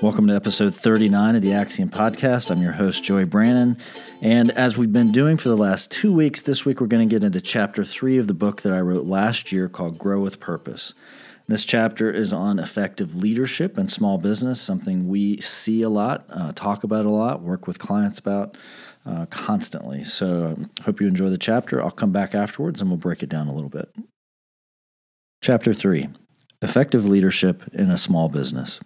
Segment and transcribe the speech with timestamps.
[0.00, 2.52] Welcome to episode 39 of the Axiom Podcast.
[2.52, 3.76] I'm your host, Joey Brannon.
[4.22, 7.12] And as we've been doing for the last two weeks, this week we're going to
[7.12, 10.38] get into chapter three of the book that I wrote last year called Grow with
[10.38, 10.94] Purpose.
[11.48, 16.52] This chapter is on effective leadership and small business, something we see a lot, uh,
[16.52, 18.56] talk about a lot, work with clients about
[19.04, 20.04] uh, constantly.
[20.04, 21.82] So, um, hope you enjoy the chapter.
[21.82, 23.92] I'll come back afterwards and we'll break it down a little bit.
[25.42, 26.08] Chapter 3
[26.62, 28.78] Effective Leadership in a Small Business.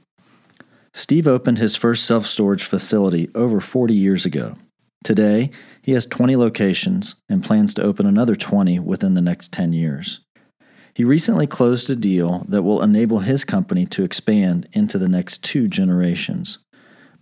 [0.95, 4.57] Steve opened his first self storage facility over 40 years ago.
[5.03, 5.51] Today,
[5.81, 10.21] he has 20 locations and plans to open another 20 within the next 10 years.
[10.95, 15.43] He recently closed a deal that will enable his company to expand into the next
[15.43, 16.59] two generations.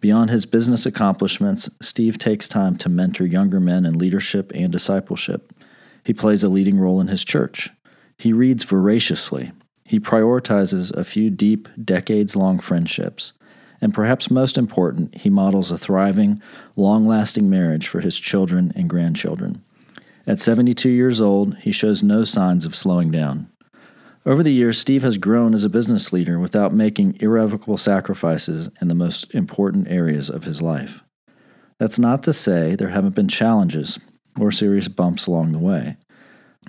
[0.01, 5.55] Beyond his business accomplishments, Steve takes time to mentor younger men in leadership and discipleship.
[6.03, 7.71] He plays a leading role in his church.
[8.19, 9.53] He reads voraciously.
[9.85, 13.33] He prioritizes a few deep, decades long friendships
[13.81, 16.43] and perhaps most important, he models a thriving,
[16.77, 19.63] long lasting marriage for his children and grandchildren.
[20.27, 23.51] At 72 years old, he shows no signs of slowing down.
[24.27, 28.89] Over the years, Steve has grown as a business leader without making irrevocable sacrifices in
[28.89, 31.01] the most important areas of his life.
[31.79, 33.99] That's not to say there haven't been challenges
[34.39, 35.97] or serious bumps along the way.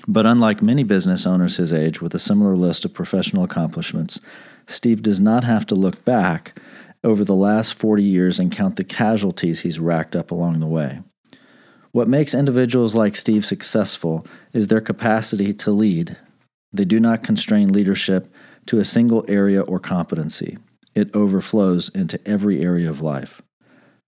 [0.07, 4.21] But unlike many business owners his age with a similar list of professional accomplishments,
[4.65, 6.57] Steve does not have to look back
[7.03, 11.01] over the last 40 years and count the casualties he's racked up along the way.
[11.91, 16.17] What makes individuals like Steve successful is their capacity to lead.
[16.71, 18.33] They do not constrain leadership
[18.67, 20.57] to a single area or competency,
[20.95, 23.41] it overflows into every area of life.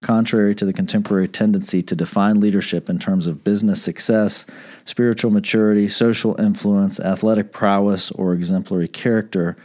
[0.01, 4.45] Contrary to the contemporary tendency to define leadership in terms of business success,
[4.83, 9.55] spiritual maturity, social influence, athletic prowess, or exemplary character,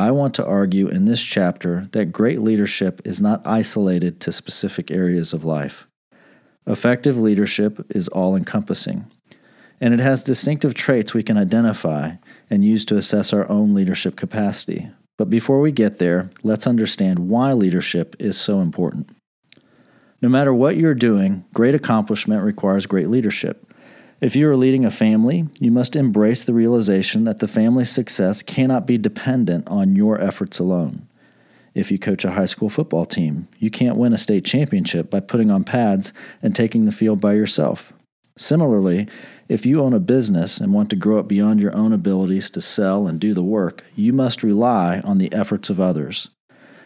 [0.00, 4.90] I want to argue in this chapter that great leadership is not isolated to specific
[4.90, 5.86] areas of life.
[6.66, 9.10] Effective leadership is all encompassing,
[9.78, 12.12] and it has distinctive traits we can identify
[12.48, 14.88] and use to assess our own leadership capacity.
[15.18, 19.10] But before we get there, let's understand why leadership is so important.
[20.22, 23.69] No matter what you're doing, great accomplishment requires great leadership.
[24.20, 28.42] If you are leading a family, you must embrace the realization that the family's success
[28.42, 31.08] cannot be dependent on your efforts alone.
[31.74, 35.20] If you coach a high school football team, you can't win a state championship by
[35.20, 37.94] putting on pads and taking the field by yourself.
[38.36, 39.08] Similarly,
[39.48, 42.60] if you own a business and want to grow it beyond your own abilities to
[42.60, 46.28] sell and do the work, you must rely on the efforts of others.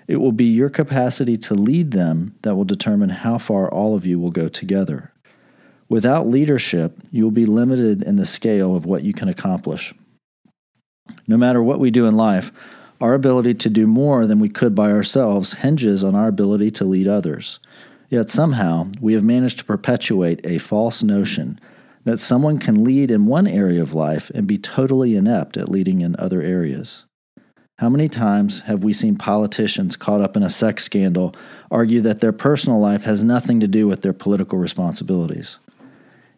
[0.07, 4.07] It will be your capacity to lead them that will determine how far all of
[4.07, 5.11] you will go together.
[5.89, 9.95] Without leadership, you will be limited in the scale of what you can accomplish.
[11.27, 12.51] No matter what we do in life,
[13.01, 16.85] our ability to do more than we could by ourselves hinges on our ability to
[16.85, 17.59] lead others.
[18.09, 21.59] Yet somehow, we have managed to perpetuate a false notion
[22.05, 26.01] that someone can lead in one area of life and be totally inept at leading
[26.01, 27.05] in other areas.
[27.79, 31.35] How many times have we seen politicians caught up in a sex scandal
[31.71, 35.59] argue that their personal life has nothing to do with their political responsibilities?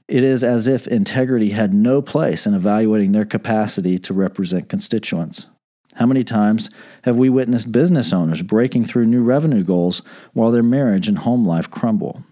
[0.08, 5.48] It is as if integrity had no place in evaluating their capacity to represent constituents.
[5.94, 6.70] How many times
[7.02, 10.02] have we witnessed business owners breaking through new revenue goals
[10.32, 12.22] while their marriage and home life crumble?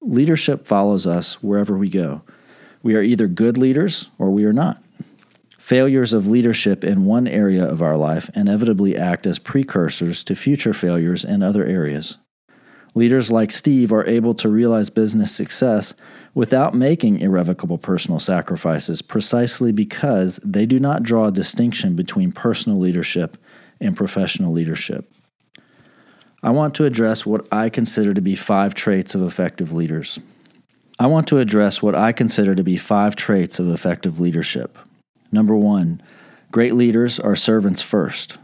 [0.00, 2.22] Leadership follows us wherever we go.
[2.82, 4.82] We are either good leaders or we are not.
[5.58, 10.72] Failures of leadership in one area of our life inevitably act as precursors to future
[10.72, 12.16] failures in other areas.
[12.98, 15.94] Leaders like Steve are able to realize business success
[16.34, 22.76] without making irrevocable personal sacrifices precisely because they do not draw a distinction between personal
[22.76, 23.36] leadership
[23.80, 25.08] and professional leadership.
[26.42, 30.18] I want to address what I consider to be five traits of effective leaders.
[30.98, 34.76] I want to address what I consider to be five traits of effective leadership.
[35.30, 36.02] Number one,
[36.50, 38.38] great leaders are servants first.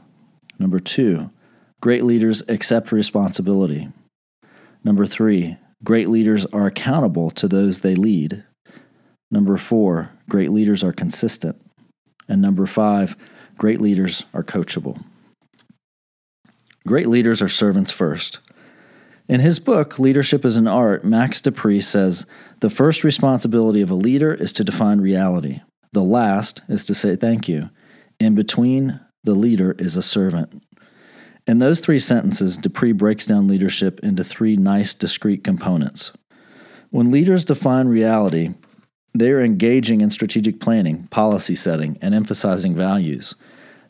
[0.61, 1.33] Number two,
[1.81, 3.89] great leaders accept responsibility.
[4.85, 8.45] Number three, great leaders are accountable to those they lead.
[9.31, 11.61] Number four, great leaders are consistent.
[12.29, 13.17] And number five,
[13.57, 15.03] great leaders are coachable.
[16.87, 18.41] Great leaders are servants first.
[19.27, 22.27] In his book, Leadership is an Art, Max De Pree says
[22.61, 25.63] the first responsibility of a leader is to define reality.
[25.93, 27.71] The last is to say thank you.
[28.21, 30.63] In between, the leader is a servant.
[31.47, 36.13] In those three sentences, De Pree breaks down leadership into three nice, discrete components.
[36.91, 38.55] When leaders define reality,
[39.13, 43.35] they are engaging in strategic planning, policy setting, and emphasizing values.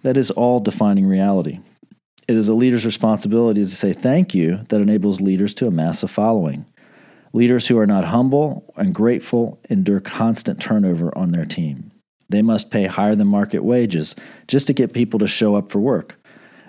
[0.02, 1.60] That is all defining reality.
[2.26, 6.08] It is a leader's responsibility to say thank you that enables leaders to amass a
[6.08, 6.66] following.
[7.32, 11.92] Leaders who are not humble and grateful endure constant turnover on their team.
[12.28, 14.16] They must pay higher than market wages
[14.48, 16.18] just to get people to show up for work.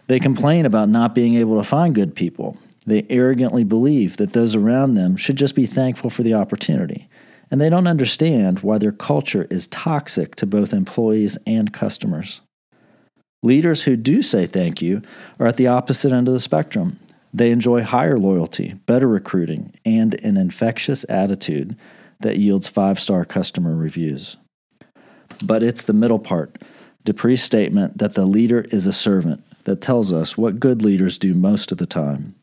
[0.07, 2.57] They complain about not being able to find good people.
[2.85, 7.09] They arrogantly believe that those around them should just be thankful for the opportunity.
[7.49, 12.41] And they don't understand why their culture is toxic to both employees and customers.
[13.43, 15.01] Leaders who do say thank you
[15.39, 16.99] are at the opposite end of the spectrum.
[17.33, 21.75] They enjoy higher loyalty, better recruiting, and an infectious attitude
[22.19, 24.37] that yields five star customer reviews.
[25.43, 26.61] But it's the middle part,
[27.03, 31.17] De Pree's statement that the leader is a servant, that tells us what good leaders
[31.17, 32.35] do most of the time.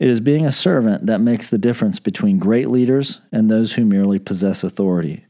[0.00, 3.84] It is being a servant that makes the difference between great leaders and those who
[3.84, 5.24] merely possess authority.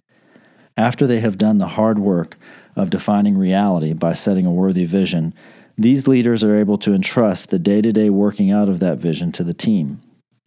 [0.76, 2.36] After they have done the hard work
[2.74, 5.34] of defining reality by setting a worthy vision,
[5.76, 9.32] these leaders are able to entrust the day to day working out of that vision
[9.32, 10.00] to the team.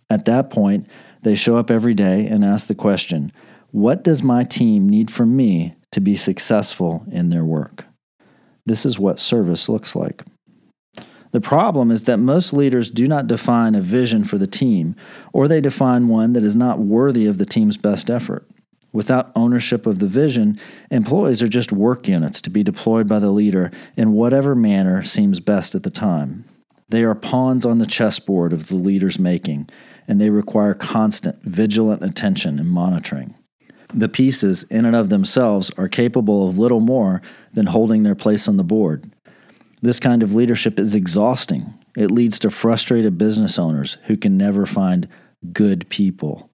[0.09, 0.87] At that point,
[1.21, 3.31] they show up every day and ask the question
[3.71, 7.85] What does my team need from me to be successful in their work?
[8.65, 10.23] This is what service looks like.
[11.31, 14.95] The problem is that most leaders do not define a vision for the team,
[15.33, 18.47] or they define one that is not worthy of the team's best effort.
[18.93, 20.59] Without ownership of the vision,
[20.89, 25.39] employees are just work units to be deployed by the leader in whatever manner seems
[25.39, 26.45] best at the time.
[26.89, 29.69] They are pawns on the chessboard of the leader's making,
[30.07, 33.35] and they require constant, vigilant attention and monitoring.
[33.93, 37.21] The pieces, in and of themselves, are capable of little more
[37.53, 39.11] than holding their place on the board.
[39.81, 41.73] This kind of leadership is exhausting.
[41.95, 45.07] It leads to frustrated business owners who can never find
[45.53, 46.49] good people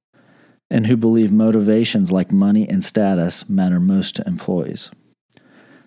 [0.70, 4.90] and who believe motivations like money and status matter most to employees.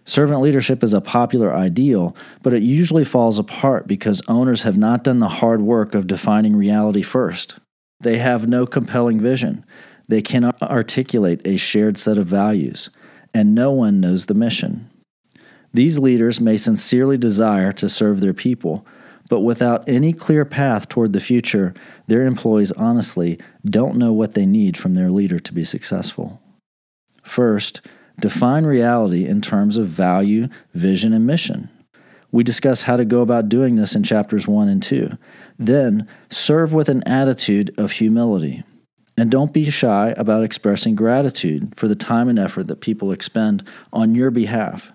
[0.04, 5.02] Servant leadership is a popular ideal, but it usually falls apart because owners have not
[5.02, 7.58] done the hard work of defining reality first.
[8.00, 9.64] They have no compelling vision.
[10.08, 12.88] They cannot articulate a shared set of values,
[13.34, 14.88] and no one knows the mission.
[15.76, 18.86] These leaders may sincerely desire to serve their people,
[19.28, 21.74] but without any clear path toward the future,
[22.06, 26.40] their employees honestly don't know what they need from their leader to be successful.
[27.22, 27.82] First,
[28.18, 31.68] define reality in terms of value, vision, and mission.
[32.32, 35.10] We discuss how to go about doing this in chapters 1 and 2.
[35.58, 38.64] Then, serve with an attitude of humility.
[39.14, 43.62] And don't be shy about expressing gratitude for the time and effort that people expend
[43.92, 44.90] on your behalf.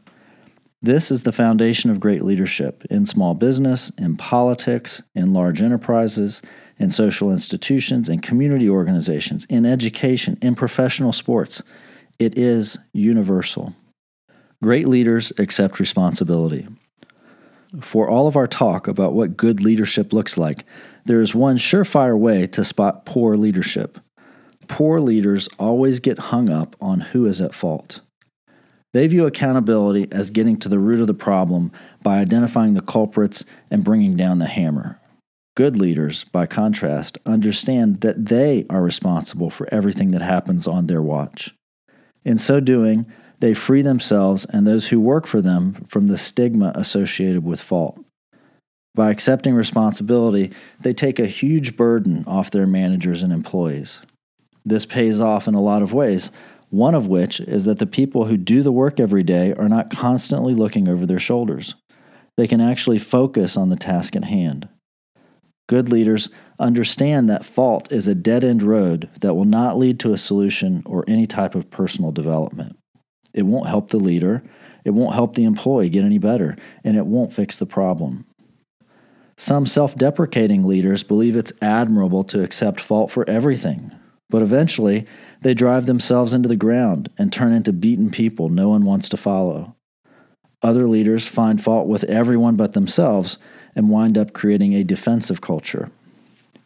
[0.84, 6.42] This is the foundation of great leadership in small business, in politics, in large enterprises,
[6.80, 11.62] in social institutions, in community organizations, in education, in professional sports.
[12.18, 13.76] It is universal.
[14.64, 16.68] Great leaders accept responsibility.
[17.80, 20.66] For all of our talk about what good leadership looks like,
[21.06, 24.00] there is one surefire way to spot poor leadership.
[24.68, 28.02] Poor leaders always get hung up on who is at fault.
[28.94, 31.72] They view accountability as getting to the root of the problem
[32.04, 35.00] by identifying the culprits and bringing down the hammer.
[35.56, 41.02] Good leaders, by contrast, understand that they are responsible for everything that happens on their
[41.02, 41.54] watch.
[42.24, 43.06] In so doing,
[43.40, 48.00] they free themselves and those who work for them from the stigma associated with fault.
[48.94, 54.02] By accepting responsibility, they take a huge burden off their managers and employees.
[54.66, 56.30] This pays off in a lot of ways,
[56.72, 59.92] one of which is that the people who do the work every day are not
[59.92, 61.76] constantly looking over their shoulders.
[62.38, 64.70] They can actually focus on the task at hand.
[65.68, 70.14] Good leaders understand that fault is a dead end road that will not lead to
[70.14, 72.78] a solution or any type of personal development.
[73.34, 74.42] It won't help the leader,
[74.86, 78.26] it won't help the employee get any better, and it won't fix the problem.
[79.38, 83.92] Some self deprecating leaders believe it's admirable to accept fault for everything,
[84.30, 85.06] but eventually
[85.42, 89.18] they drive themselves into the ground and turn into beaten people no one wants to
[89.18, 89.76] follow.
[90.62, 93.38] Other leaders find fault with everyone but themselves
[93.76, 95.90] and wind up creating a defensive culture.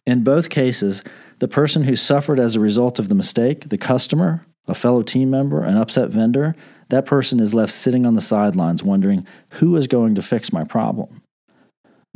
[0.06, 1.02] In both cases,
[1.40, 5.30] the person who suffered as a result of the mistake, the customer, a fellow team
[5.30, 6.56] member, an upset vendor,
[6.90, 10.64] that person is left sitting on the sidelines wondering who is going to fix my
[10.64, 11.22] problem.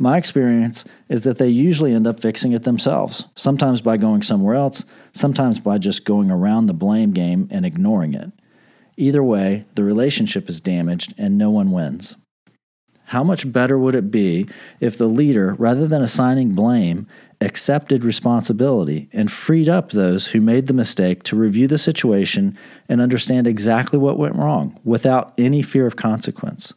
[0.02, 4.54] My experience is that they usually end up fixing it themselves, sometimes by going somewhere
[4.54, 8.32] else, sometimes by just going around the blame game and ignoring it.
[8.96, 12.16] Either way, the relationship is damaged and no one wins.
[13.08, 14.48] How much better would it be
[14.80, 17.06] if the leader, rather than assigning blame,
[17.42, 22.56] accepted responsibility and freed up those who made the mistake to review the situation
[22.88, 26.72] and understand exactly what went wrong without any fear of consequence?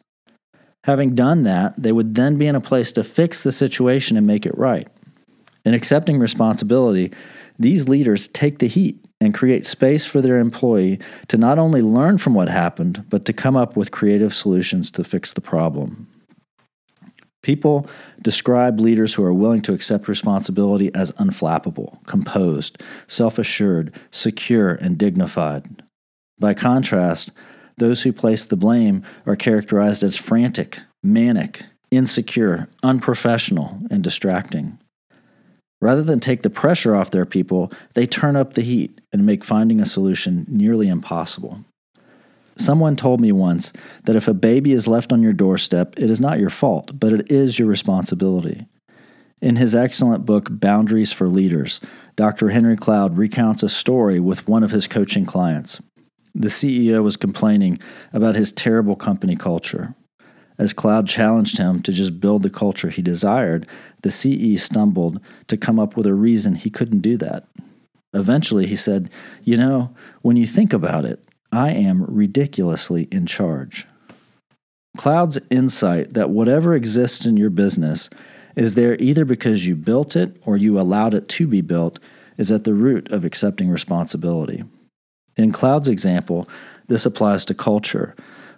[0.83, 4.27] Having done that, they would then be in a place to fix the situation and
[4.27, 4.87] make it right.
[5.65, 7.11] In accepting responsibility,
[7.57, 10.99] these leaders take the heat and create space for their employee
[11.29, 15.03] to not only learn from what happened, but to come up with creative solutions to
[15.03, 16.07] fix the problem.
[17.41, 17.87] People
[18.21, 24.97] describe leaders who are willing to accept responsibility as unflappable, composed, self assured, secure, and
[24.97, 25.83] dignified.
[26.39, 27.31] By contrast,
[27.77, 34.79] those who place the blame are characterized as frantic, manic, insecure, unprofessional, and distracting.
[35.81, 39.43] Rather than take the pressure off their people, they turn up the heat and make
[39.43, 41.65] finding a solution nearly impossible.
[42.55, 43.73] Someone told me once
[44.05, 47.11] that if a baby is left on your doorstep, it is not your fault, but
[47.11, 48.65] it is your responsibility.
[49.41, 51.81] In his excellent book, Boundaries for Leaders,
[52.15, 52.51] Dr.
[52.51, 55.81] Henry Cloud recounts a story with one of his coaching clients.
[56.35, 57.79] The CEO was complaining
[58.11, 59.95] about his terrible company culture.
[60.57, 63.67] As Cloud challenged him to just build the culture he desired,
[64.01, 67.47] the CE stumbled to come up with a reason he couldn't do that.
[68.13, 69.09] Eventually, he said,
[69.43, 73.87] You know, when you think about it, I am ridiculously in charge.
[74.97, 78.09] Cloud's insight that whatever exists in your business
[78.55, 81.99] is there either because you built it or you allowed it to be built
[82.37, 84.63] is at the root of accepting responsibility.
[85.35, 86.47] In Cloud's example,
[86.87, 88.15] this applies to culture,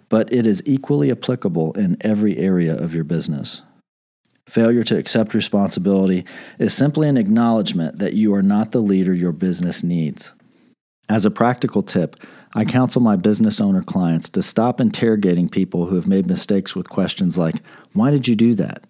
[0.08, 3.62] but it is equally applicable in every area of your business.
[4.48, 6.24] Failure to accept responsibility
[6.58, 10.32] is simply an acknowledgement that you are not the leader your business needs.
[11.08, 12.16] As a practical tip,
[12.54, 16.88] I counsel my business owner clients to stop interrogating people who have made mistakes with
[16.88, 17.56] questions like,
[17.92, 18.84] Why did you do that?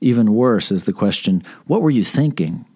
[0.00, 2.66] Even worse is the question, What were you thinking?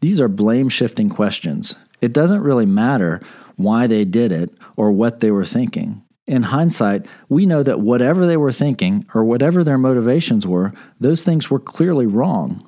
[0.00, 1.74] These are blame shifting questions.
[2.00, 3.20] It doesn't really matter
[3.56, 6.02] why they did it, or what they were thinking.
[6.26, 11.24] In hindsight, we know that whatever they were thinking or whatever their motivations were, those
[11.24, 12.66] things were clearly wrong.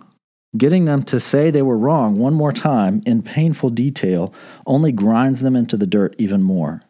[0.56, 4.32] Getting them to say they were wrong one more time in painful detail
[4.66, 6.82] only grinds them into the dirt even more.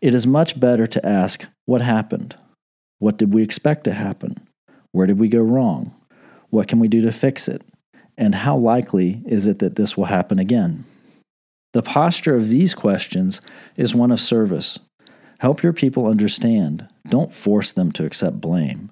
[0.00, 2.36] It is much better to ask, What happened?
[2.98, 4.46] What did we expect to happen?
[4.92, 5.94] Where did we go wrong?
[6.50, 7.62] What can we do to fix it?
[8.18, 10.84] And how likely is it that this will happen again?
[11.72, 13.40] The posture of these questions
[13.76, 14.78] is one of service.
[15.38, 16.86] Help your people understand.
[17.08, 18.90] Don't force them to accept blame.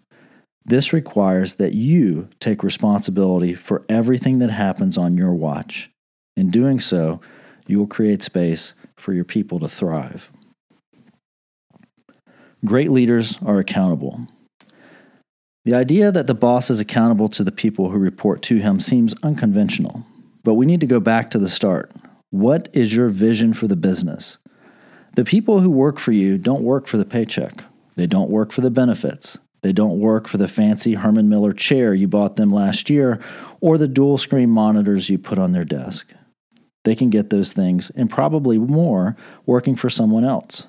[0.64, 5.90] This requires that you take responsibility for everything that happens on your watch.
[6.36, 7.20] In doing so,
[7.66, 10.30] you will create space for your people to thrive.
[12.64, 14.26] Great leaders are accountable.
[15.64, 19.14] The idea that the boss is accountable to the people who report to him seems
[19.22, 20.04] unconventional,
[20.42, 21.92] but we need to go back to the start.
[22.30, 24.38] What is your vision for the business?
[25.16, 27.64] The people who work for you don't work for the paycheck.
[27.96, 29.36] They don't work for the benefits.
[29.62, 33.20] They don't work for the fancy Herman Miller chair you bought them last year
[33.60, 36.12] or the dual screen monitors you put on their desk.
[36.84, 40.68] They can get those things and probably more working for someone else.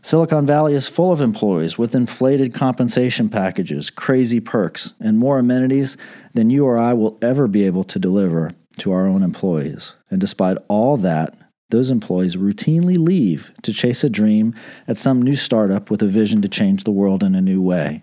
[0.00, 5.96] Silicon Valley is full of employees with inflated compensation packages, crazy perks, and more amenities
[6.34, 9.94] than you or I will ever be able to deliver to our own employees.
[10.10, 11.36] And despite all that,
[11.70, 14.54] those employees routinely leave to chase a dream
[14.86, 18.02] at some new startup with a vision to change the world in a new way.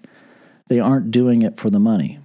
[0.67, 2.19] They aren't doing it for the money.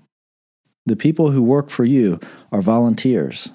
[0.86, 2.20] The people who work for you
[2.52, 3.50] are volunteers.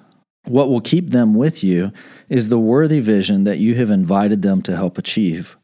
[0.45, 1.91] What will keep them with you
[2.29, 5.55] is the worthy vision that you have invited them to help achieve.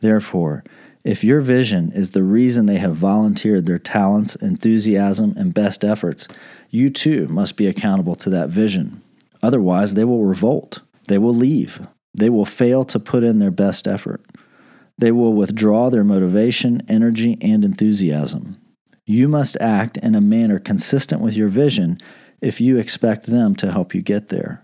[0.00, 0.64] Therefore,
[1.04, 6.28] if your vision is the reason they have volunteered their talents, enthusiasm, and best efforts,
[6.70, 9.02] you too must be accountable to that vision.
[9.42, 10.80] Otherwise, they will revolt.
[11.08, 11.84] They will leave.
[12.14, 14.24] They will fail to put in their best effort.
[14.98, 18.60] They will withdraw their motivation, energy, and enthusiasm.
[19.04, 21.98] You must act in a manner consistent with your vision
[22.40, 24.62] if you expect them to help you get there.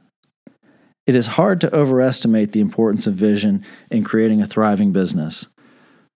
[1.07, 5.49] It is hard to overestimate the importance of vision in creating a thriving business.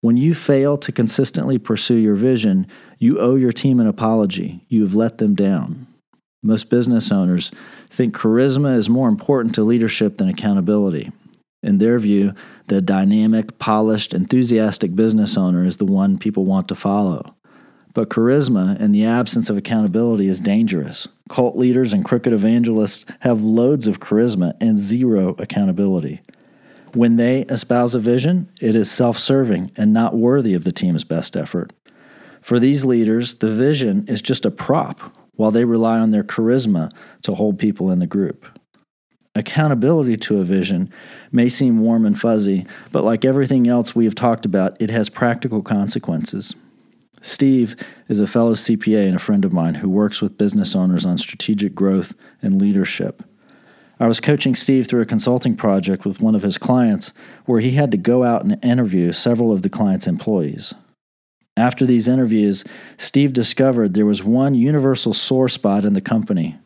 [0.03, 2.67] When you fail to consistently pursue your vision,
[2.99, 4.65] you owe your team an apology.
[4.69, 5.87] You have let them down.
[6.43, 7.53] Most business owners
[7.89, 11.13] think charisma is more important to leadership than accountability.
[11.63, 12.35] In their view,
[12.67, 17.37] the dynamic, polished, enthusiastic business owner is the one people want to follow.
[17.95, 21.07] But charisma in the absence of accountability is dangerous.
[21.29, 26.23] Cult leaders and crooked evangelists have loads of charisma and zero accountability.
[26.95, 31.05] When they espouse a vision, it is self serving and not worthy of the team's
[31.05, 31.73] best effort.
[32.43, 35.01] For these leaders, the vision is just a prop
[35.37, 36.91] while they rely on their charisma
[37.23, 38.47] to hold people in the group.
[39.35, 40.93] Accountability to a vision
[41.31, 45.09] may seem warm and fuzzy, but like everything else we have talked about, it has
[45.09, 46.55] practical consequences.
[47.23, 47.77] Steve
[48.09, 51.17] is a fellow CPA and a friend of mine who works with business owners on
[51.17, 53.23] strategic growth and leadership.
[54.03, 57.13] I was coaching Steve through a consulting project with one of his clients
[57.45, 60.75] where he had to go out and interview several of the client's employees.
[61.57, 62.65] After these interviews,
[62.97, 66.59] Steve discovered there was one universal sore spot in the company.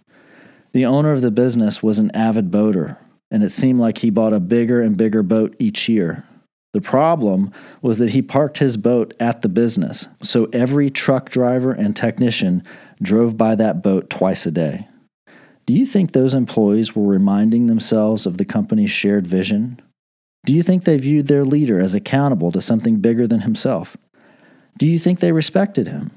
[0.73, 2.97] The owner of the business was an avid boater,
[3.31, 6.25] and it seemed like he bought a bigger and bigger boat each year.
[6.73, 7.53] The problem
[7.83, 12.63] was that he parked his boat at the business, so every truck driver and technician
[13.03, 14.89] drove by that boat twice a day.
[15.67, 19.81] Do you think those employees were reminding themselves of the company's shared vision?
[20.45, 23.97] Do you think they viewed their leader as accountable to something bigger than himself?
[24.79, 26.13] Do you think they respected him?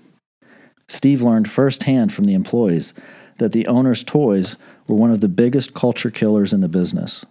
[0.88, 2.94] Steve learned firsthand from the employees
[3.40, 4.56] that the owner's toys
[4.88, 7.26] were one of the biggest culture killers in the business.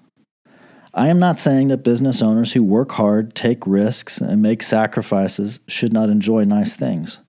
[0.95, 5.61] I am not saying that business owners who work hard, take risks, and make sacrifices
[5.69, 7.21] should not enjoy nice things.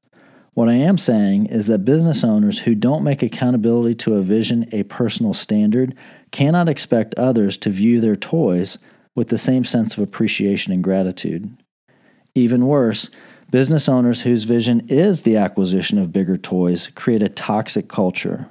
[0.59, 4.67] What I am saying is that business owners who don't make accountability to a vision
[4.73, 5.95] a personal standard
[6.31, 8.77] cannot expect others to view their toys
[9.15, 11.55] with the same sense of appreciation and gratitude.
[12.35, 13.09] Even worse,
[13.49, 18.49] business owners whose vision is the acquisition of bigger toys create a toxic culture.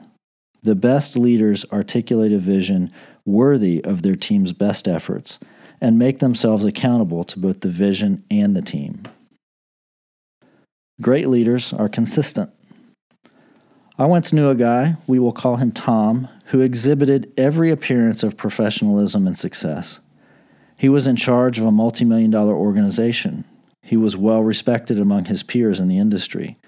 [0.62, 2.90] The best leaders articulate a vision
[3.26, 5.38] worthy of their team's best efforts
[5.78, 9.02] and make themselves accountable to both the vision and the team.
[11.00, 12.50] Great leaders are consistent.
[13.98, 18.36] I once knew a guy, we will call him Tom, who exhibited every appearance of
[18.36, 20.00] professionalism and success.
[20.76, 23.44] He was in charge of a multi million dollar organization.
[23.82, 26.58] He was well respected among his peers in the industry.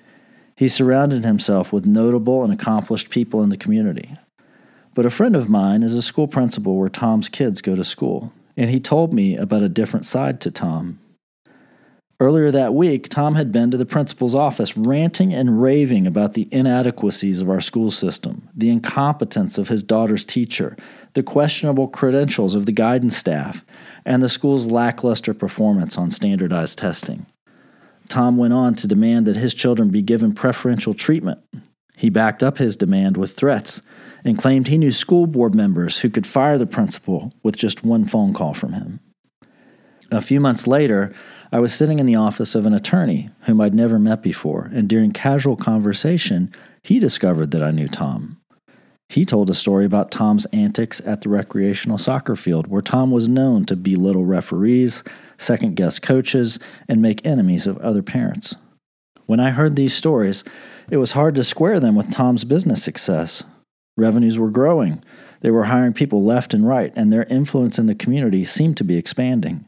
[0.56, 4.16] He surrounded himself with notable and accomplished people in the community.
[4.94, 8.32] But a friend of mine is a school principal where Tom's kids go to school,
[8.56, 10.99] and he told me about a different side to Tom.
[12.21, 16.49] Earlier that week, Tom had been to the principal's office ranting and raving about the
[16.53, 20.77] inadequacies of our school system, the incompetence of his daughter's teacher,
[21.15, 23.65] the questionable credentials of the guidance staff,
[24.04, 27.25] and the school's lackluster performance on standardized testing.
[28.09, 31.41] Tom went on to demand that his children be given preferential treatment.
[31.97, 33.80] He backed up his demand with threats
[34.25, 38.04] and claimed he knew school board members who could fire the principal with just one
[38.04, 39.00] phone call from him.
[40.13, 41.15] A few months later,
[41.52, 44.89] I was sitting in the office of an attorney whom I'd never met before, and
[44.89, 48.41] during casual conversation, he discovered that I knew Tom.
[49.08, 53.28] He told a story about Tom's antics at the recreational soccer field, where Tom was
[53.28, 55.02] known to belittle referees,
[55.36, 58.54] second guess coaches, and make enemies of other parents.
[59.26, 60.45] When I heard these stories,
[60.89, 63.43] it was hard to square them with Tom's business success.
[63.97, 65.02] Revenues were growing,
[65.41, 68.84] they were hiring people left and right, and their influence in the community seemed to
[68.84, 69.65] be expanding.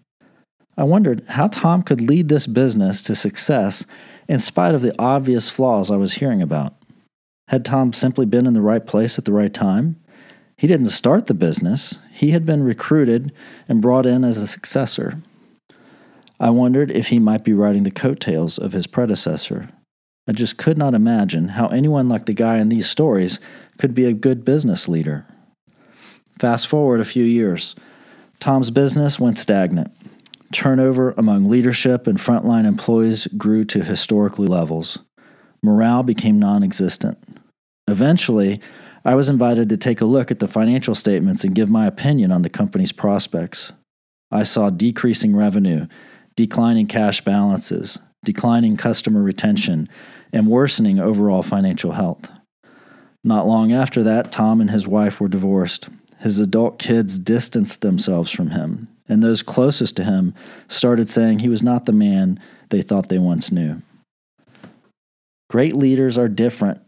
[0.76, 3.84] I wondered how Tom could lead this business to success
[4.28, 6.74] in spite of the obvious flaws I was hearing about.
[7.48, 9.96] Had Tom simply been in the right place at the right time?
[10.56, 13.32] He didn't start the business, he had been recruited
[13.68, 15.20] and brought in as a successor.
[16.38, 19.68] I wondered if he might be riding the coattails of his predecessor.
[20.26, 23.40] I just could not imagine how anyone like the guy in these stories
[23.76, 25.26] could be a good business leader.
[26.38, 27.74] Fast forward a few years.
[28.40, 29.92] Tom's business went stagnant.
[30.52, 34.98] Turnover among leadership and frontline employees grew to historically levels.
[35.62, 37.18] Morale became non existent.
[37.88, 38.60] Eventually,
[39.04, 42.30] I was invited to take a look at the financial statements and give my opinion
[42.30, 43.72] on the company's prospects.
[44.30, 45.86] I saw decreasing revenue,
[46.36, 49.88] declining cash balances, declining customer retention,
[50.32, 52.30] and worsening overall financial health.
[53.24, 55.88] Not long after that, Tom and his wife were divorced.
[56.20, 60.34] His adult kids distanced themselves from him, and those closest to him
[60.68, 63.82] started saying he was not the man they thought they once knew.
[65.50, 66.80] Great leaders are different.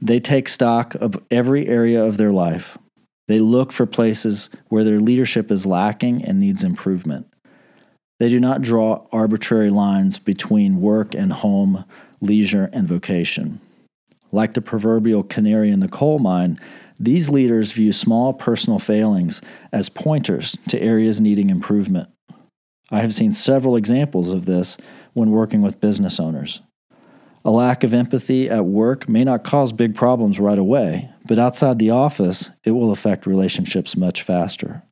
[0.00, 2.78] They take stock of every area of their life.
[3.28, 7.26] They look for places where their leadership is lacking and needs improvement.
[8.18, 11.84] They do not draw arbitrary lines between work and home,
[12.22, 13.60] leisure and vocation.
[14.32, 16.58] Like the proverbial canary in the coal mine,
[16.98, 22.08] these leaders view small personal failings as pointers to areas needing improvement.
[22.90, 24.76] I have seen several examples of this
[25.12, 26.60] when working with business owners.
[27.44, 31.78] A lack of empathy at work may not cause big problems right away, but outside
[31.78, 34.82] the office, it will affect relationships much faster.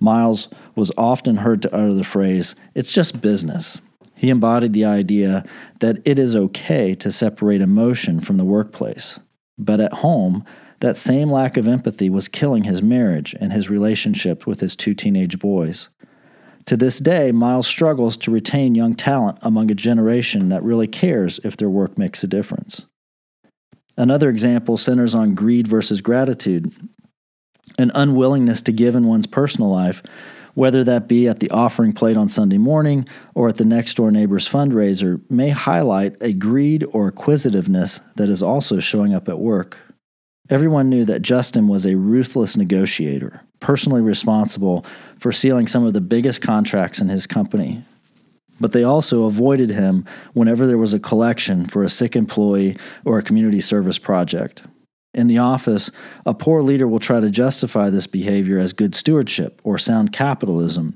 [0.00, 3.80] Miles was often heard to utter the phrase, it's just business.
[4.14, 5.44] He embodied the idea
[5.80, 9.18] that it is okay to separate emotion from the workplace.
[9.58, 10.44] But at home,
[10.84, 14.92] that same lack of empathy was killing his marriage and his relationship with his two
[14.92, 15.88] teenage boys.
[16.66, 21.40] To this day, Miles struggles to retain young talent among a generation that really cares
[21.42, 22.84] if their work makes a difference.
[23.96, 26.70] Another example centers on greed versus gratitude,
[27.78, 30.02] an unwillingness to give in one's personal life,
[30.52, 34.10] whether that be at the offering plate on Sunday morning or at the next door
[34.10, 39.78] neighbor's fundraiser, may highlight a greed or acquisitiveness that is also showing up at work.
[40.50, 44.84] Everyone knew that Justin was a ruthless negotiator, personally responsible
[45.18, 47.82] for sealing some of the biggest contracts in his company.
[48.60, 50.04] But they also avoided him
[50.34, 52.76] whenever there was a collection for a sick employee
[53.06, 54.62] or a community service project.
[55.14, 55.90] In the office,
[56.26, 60.94] a poor leader will try to justify this behavior as good stewardship or sound capitalism,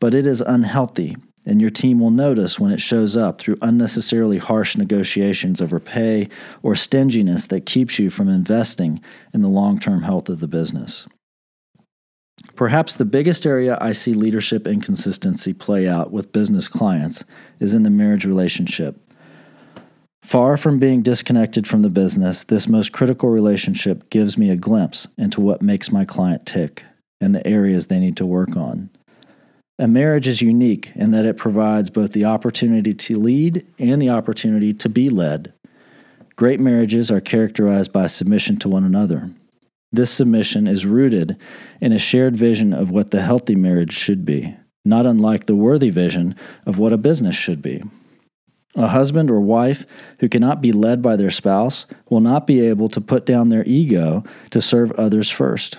[0.00, 4.38] but it is unhealthy and your team will notice when it shows up through unnecessarily
[4.38, 6.28] harsh negotiations over pay
[6.62, 9.00] or stinginess that keeps you from investing
[9.32, 11.06] in the long term health of the business.
[12.54, 17.24] Perhaps the biggest area I see leadership inconsistency play out with business clients
[17.60, 19.00] is in the marriage relationship.
[20.22, 25.06] Far from being disconnected from the business, this most critical relationship gives me a glimpse
[25.16, 26.82] into what makes my client tick
[27.20, 28.90] and the areas they need to work on.
[29.78, 34.08] A marriage is unique in that it provides both the opportunity to lead and the
[34.08, 35.52] opportunity to be led.
[36.34, 39.30] Great marriages are characterized by submission to one another.
[39.92, 41.36] This submission is rooted
[41.80, 45.90] in a shared vision of what the healthy marriage should be, not unlike the worthy
[45.90, 46.34] vision
[46.64, 47.82] of what a business should be.
[48.76, 49.84] A husband or wife
[50.20, 53.64] who cannot be led by their spouse will not be able to put down their
[53.64, 55.78] ego to serve others first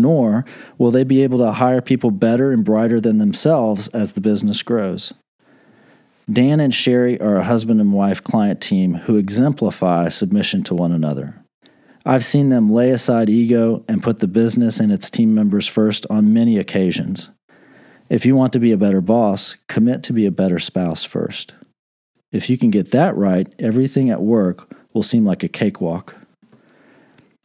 [0.00, 0.44] nor
[0.78, 4.62] will they be able to hire people better and brighter than themselves as the business
[4.62, 5.12] grows.
[6.30, 10.92] Dan and Sherry are a husband and wife client team who exemplify submission to one
[10.92, 11.40] another.
[12.04, 16.06] I've seen them lay aside ego and put the business and its team members first
[16.10, 17.30] on many occasions.
[18.08, 21.54] If you want to be a better boss, commit to be a better spouse first.
[22.30, 26.14] If you can get that right, everything at work will seem like a cakewalk.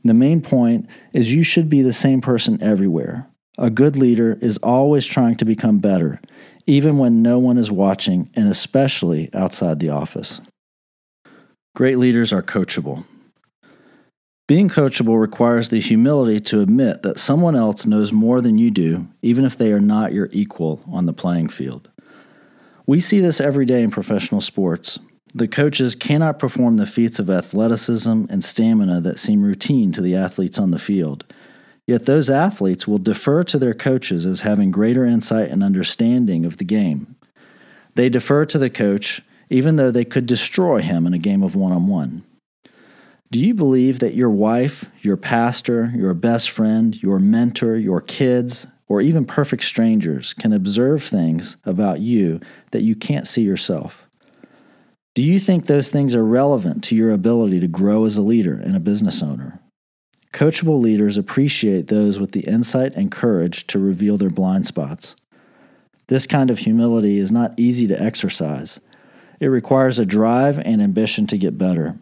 [0.03, 3.27] The main point is you should be the same person everywhere.
[3.57, 6.19] A good leader is always trying to become better,
[6.65, 10.41] even when no one is watching, and especially outside the office.
[11.75, 13.05] Great leaders are coachable.
[14.47, 19.07] Being coachable requires the humility to admit that someone else knows more than you do,
[19.21, 21.89] even if they are not your equal on the playing field.
[22.85, 24.99] We see this every day in professional sports.
[25.33, 30.15] The coaches cannot perform the feats of athleticism and stamina that seem routine to the
[30.15, 31.25] athletes on the field.
[31.87, 36.57] Yet those athletes will defer to their coaches as having greater insight and understanding of
[36.57, 37.15] the game.
[37.95, 41.55] They defer to the coach even though they could destroy him in a game of
[41.55, 42.23] one on one.
[43.31, 48.67] Do you believe that your wife, your pastor, your best friend, your mentor, your kids,
[48.87, 52.39] or even perfect strangers can observe things about you
[52.71, 54.07] that you can't see yourself?
[55.13, 58.53] Do you think those things are relevant to your ability to grow as a leader
[58.53, 59.59] and a business owner?
[60.31, 65.17] Coachable leaders appreciate those with the insight and courage to reveal their blind spots.
[66.07, 68.79] This kind of humility is not easy to exercise.
[69.41, 71.97] It requires a drive and ambition to get better.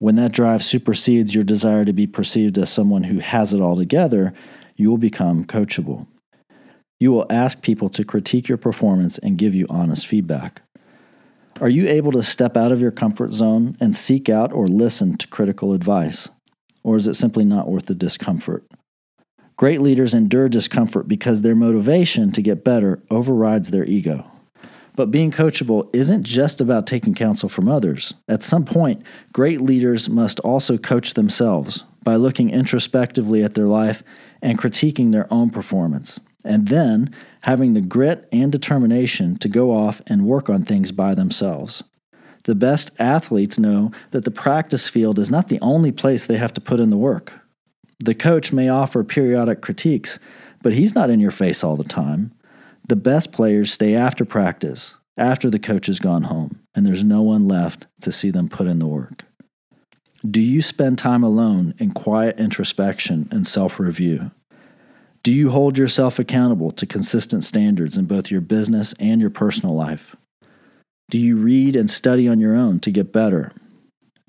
[0.00, 3.76] When that drive supersedes your desire to be perceived as someone who has it all
[3.76, 4.32] together,
[4.74, 6.08] you will become coachable.
[6.98, 10.62] You will ask people to critique your performance and give you honest feedback.
[11.60, 15.18] Are you able to step out of your comfort zone and seek out or listen
[15.18, 16.30] to critical advice?
[16.82, 18.64] Or is it simply not worth the discomfort?
[19.58, 24.24] Great leaders endure discomfort because their motivation to get better overrides their ego.
[24.96, 28.14] But being coachable isn't just about taking counsel from others.
[28.26, 29.02] At some point,
[29.34, 34.02] great leaders must also coach themselves by looking introspectively at their life
[34.40, 40.00] and critiquing their own performance and then having the grit and determination to go off
[40.06, 41.82] and work on things by themselves.
[42.44, 46.54] The best athletes know that the practice field is not the only place they have
[46.54, 47.34] to put in the work.
[47.98, 50.18] The coach may offer periodic critiques,
[50.62, 52.32] but he's not in your face all the time.
[52.88, 57.20] The best players stay after practice, after the coach has gone home, and there's no
[57.22, 59.24] one left to see them put in the work.
[60.28, 64.30] Do you spend time alone in quiet introspection and self review?
[65.22, 69.74] Do you hold yourself accountable to consistent standards in both your business and your personal
[69.74, 70.16] life?
[71.10, 73.52] Do you read and study on your own to get better?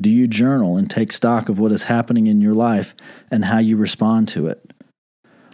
[0.02, 2.94] Do you journal and take stock of what is happening in your life
[3.30, 4.74] and how you respond to it?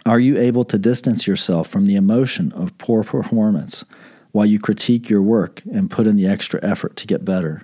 [0.04, 3.84] Are you able to distance yourself from the emotion of poor performance
[4.32, 7.62] while you critique your work and put in the extra effort to get better?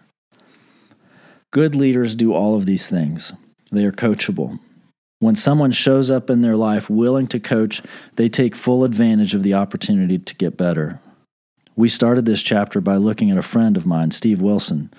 [1.51, 3.33] Good leaders do all of these things.
[3.73, 4.61] They are coachable.
[5.25, 7.81] When someone shows up in their life willing to coach,
[8.17, 11.01] they take full advantage of the opportunity to get better.
[11.77, 14.93] We started this chapter by looking at a friend of mine, Steve Wilson.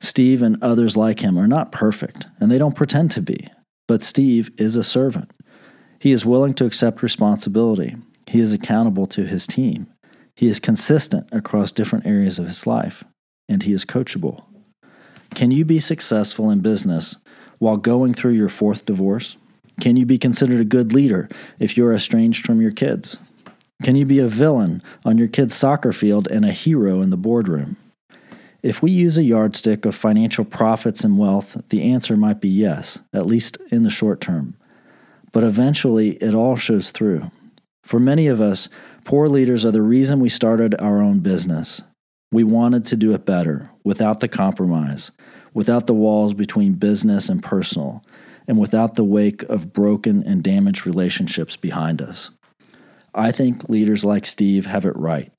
[0.00, 3.48] Steve and others like him are not perfect, and they don't pretend to be.
[3.86, 5.30] But Steve is a servant.
[6.00, 7.94] He is willing to accept responsibility.
[8.26, 9.86] He is accountable to his team.
[10.34, 13.04] He is consistent across different areas of his life,
[13.48, 14.42] and he is coachable.
[15.36, 17.14] Can you be successful in business
[17.60, 19.36] while going through your fourth divorce?
[19.80, 23.16] Can you be considered a good leader if you're estranged from your kids?
[23.82, 27.16] Can you be a villain on your kid's soccer field and a hero in the
[27.16, 27.76] boardroom?
[28.60, 32.98] If we use a yardstick of financial profits and wealth, the answer might be yes,
[33.12, 34.56] at least in the short term.
[35.32, 37.30] But eventually, it all shows through.
[37.84, 38.68] For many of us,
[39.04, 41.82] poor leaders are the reason we started our own business.
[42.32, 45.12] We wanted to do it better, without the compromise,
[45.54, 48.02] without the walls between business and personal,
[48.48, 52.30] and without the wake of broken and damaged relationships behind us.
[53.14, 55.30] I think leaders like Steve have it right.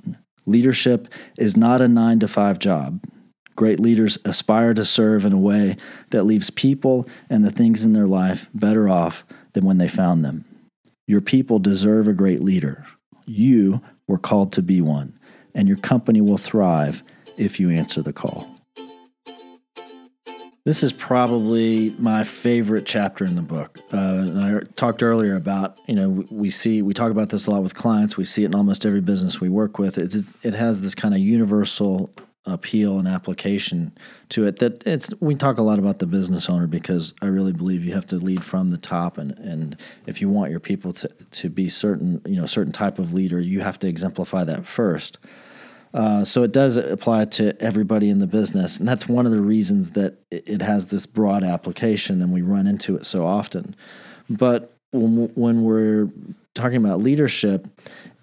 [0.45, 3.03] Leadership is not a nine to five job.
[3.55, 5.75] Great leaders aspire to serve in a way
[6.11, 10.23] that leaves people and the things in their life better off than when they found
[10.23, 10.45] them.
[11.07, 12.85] Your people deserve a great leader.
[13.25, 15.19] You were called to be one,
[15.53, 17.03] and your company will thrive
[17.35, 18.58] if you answer the call.
[20.69, 23.79] This is probably my favorite chapter in the book.
[23.91, 27.63] Uh, I talked earlier about, you know, we see, we talk about this a lot
[27.63, 28.17] with clients.
[28.17, 29.97] We see it in almost every business we work with.
[29.97, 32.11] It, it has this kind of universal
[32.45, 33.97] appeal and application
[34.29, 37.51] to it that it's we talk a lot about the business owner because I really
[37.51, 40.93] believe you have to lead from the top and and if you want your people
[40.93, 44.65] to to be certain you know certain type of leader you have to exemplify that
[44.65, 45.19] first
[45.93, 49.41] uh, so it does apply to everybody in the business, and that's one of the
[49.41, 53.75] reasons that it has this broad application, and we run into it so often.
[54.29, 56.09] But when, we're
[56.53, 57.67] talking about leadership,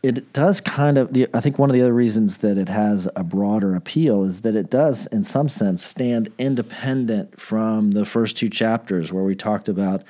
[0.03, 1.17] it does kind of.
[1.35, 4.55] I think one of the other reasons that it has a broader appeal is that
[4.55, 9.69] it does, in some sense, stand independent from the first two chapters where we talked
[9.69, 10.05] about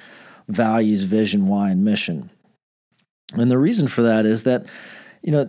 [0.49, 2.29] values, vision, why, and mission.
[3.33, 4.67] And the reason for that is that,
[5.23, 5.49] you know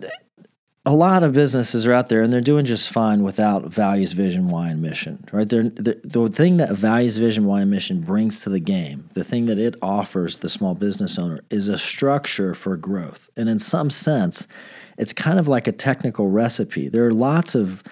[0.86, 4.48] a lot of businesses are out there and they're doing just fine without values, vision,
[4.48, 5.22] why, and mission.
[5.32, 5.48] Right?
[5.48, 9.24] They're, the, the thing that values, vision, why, and mission brings to the game, the
[9.24, 13.28] thing that it offers the small business owner, is a structure for growth.
[13.36, 14.46] And in some sense,
[14.96, 16.88] it's kind of like a technical recipe.
[16.88, 17.82] There are lots of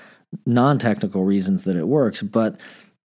[0.44, 2.59] non-technical reasons that it works, but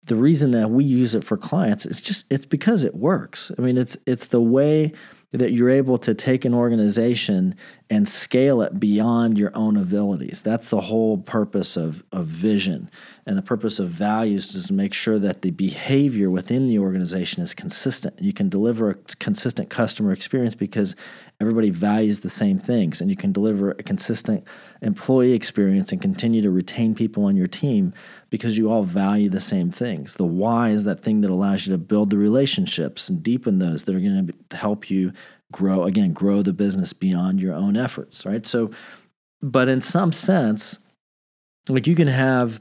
[0.07, 3.53] the reason that we use it for clients is just it's because it works.
[3.59, 4.93] I mean, it's it's the way
[5.33, 7.55] that you're able to take an organization
[7.91, 10.43] and scale it beyond your own abilities.
[10.43, 12.91] That's the whole purpose of, of vision.
[13.25, 17.43] And the purpose of values is to make sure that the behavior within the organization
[17.43, 18.21] is consistent.
[18.21, 20.97] You can deliver a consistent customer experience because
[21.41, 23.01] everybody values the same things.
[23.01, 24.45] And you can deliver a consistent
[24.83, 27.95] employee experience and continue to retain people on your team
[28.29, 30.15] because you all value the same things.
[30.15, 33.85] The why is that thing that allows you to build the relationships and deepen those
[33.85, 35.13] that are going to help you
[35.53, 38.45] grow, again, grow the business beyond your own efforts, right?
[38.45, 38.71] So,
[39.43, 40.79] but in some sense,
[41.69, 42.61] like you can have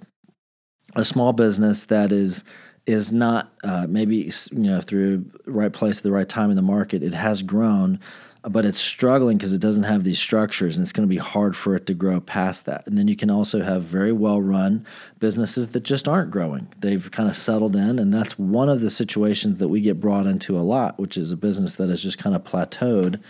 [0.96, 2.44] a small business that is
[2.86, 6.62] is not uh, maybe you know through right place at the right time in the
[6.62, 8.00] market it has grown
[8.44, 11.56] but it's struggling because it doesn't have these structures and it's going to be hard
[11.56, 12.86] for it to grow past that.
[12.88, 14.86] And then you can also have very well run
[15.20, 16.74] businesses that just aren't growing.
[16.80, 20.28] They've kind of settled in and that's one of the situations that we get brought
[20.28, 23.22] into a lot which is a business that has just kind of plateaued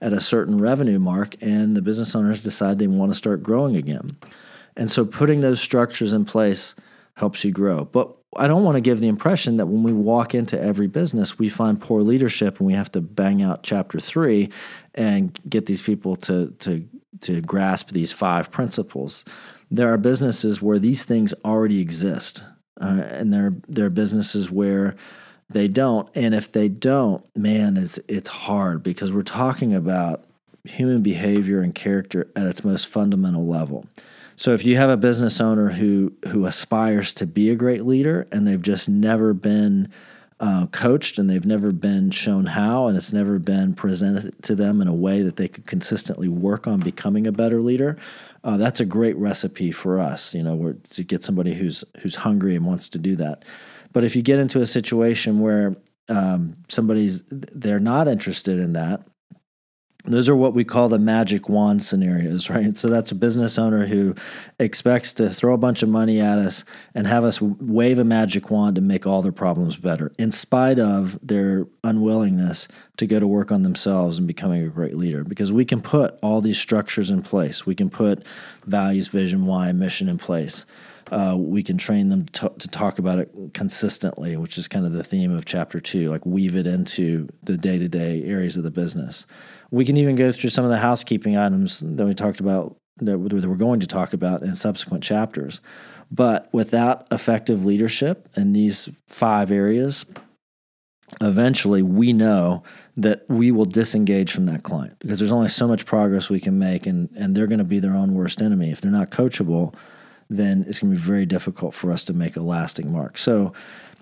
[0.00, 3.76] at a certain revenue mark and the business owners decide they want to start growing
[3.76, 4.16] again.
[4.76, 6.74] And so putting those structures in place
[7.14, 7.84] helps you grow.
[7.84, 11.38] But I don't want to give the impression that when we walk into every business,
[11.38, 14.50] we find poor leadership and we have to bang out chapter three
[14.94, 16.86] and get these people to to
[17.22, 19.24] to grasp these five principles.
[19.70, 22.42] There are businesses where these things already exist,
[22.80, 24.94] uh, and there there are businesses where
[25.48, 26.08] they don't.
[26.14, 30.24] And if they don't, man, it's it's hard because we're talking about
[30.64, 33.86] human behavior and character at its most fundamental level.
[34.38, 38.28] So if you have a business owner who who aspires to be a great leader
[38.30, 39.90] and they've just never been
[40.38, 44.80] uh, coached and they've never been shown how and it's never been presented to them
[44.80, 47.96] in a way that they could consistently work on becoming a better leader,
[48.44, 50.32] uh, that's a great recipe for us.
[50.32, 53.44] You know, to get somebody who's who's hungry and wants to do that.
[53.92, 55.74] But if you get into a situation where
[56.08, 59.02] um, somebody's they're not interested in that
[60.14, 62.76] those are what we call the magic wand scenarios, right?
[62.76, 64.14] So that's a business owner who
[64.58, 68.50] expects to throw a bunch of money at us and have us wave a magic
[68.50, 73.26] wand to make all their problems better, in spite of their unwillingness to go to
[73.26, 75.24] work on themselves and becoming a great leader.
[75.24, 78.24] Because we can put all these structures in place, we can put
[78.66, 80.66] values, vision, why, mission in place.
[81.10, 84.92] Uh, we can train them to, to, talk about it consistently, which is kind of
[84.92, 88.62] the theme of chapter two, like weave it into the day to day areas of
[88.62, 89.26] the business.
[89.70, 93.18] We can even go through some of the housekeeping items that we talked about that
[93.18, 95.60] we're going to talk about in subsequent chapters.
[96.10, 100.06] But without effective leadership in these five areas,
[101.20, 102.62] eventually we know
[102.96, 106.58] that we will disengage from that client because there's only so much progress we can
[106.58, 108.70] make and, and they're going to be their own worst enemy.
[108.70, 109.74] If they're not coachable,
[110.30, 113.18] then it's going to be very difficult for us to make a lasting mark.
[113.18, 113.52] So,